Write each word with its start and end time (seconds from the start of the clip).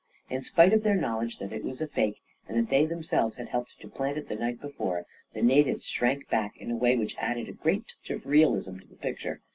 In 0.31 0.41
spite 0.41 0.73
of 0.73 0.81
their 0.81 0.95
knowledge 0.95 1.37
that 1.37 1.53
it 1.53 1.63
was 1.63 1.79
a 1.79 1.85
fake 1.87 2.23
and 2.47 2.57
that 2.57 2.69
they 2.71 2.87
themselves 2.87 3.35
had 3.35 3.49
helped 3.49 3.79
to 3.81 3.87
plant 3.87 4.17
it 4.17 4.29
the 4.29 4.35
night 4.35 4.59
before, 4.59 5.05
the 5.33 5.43
natives 5.43 5.85
shrank 5.85 6.27
back 6.27 6.57
in 6.57 6.71
a 6.71 6.75
way 6.75 6.97
which 6.97 7.15
added 7.19 7.47
a 7.47 7.51
great 7.53 7.89
touch 7.99 8.09
of 8.17 8.25
realism 8.25 8.79
to 8.79 8.87
the 8.87 8.95
picture. 8.95 9.41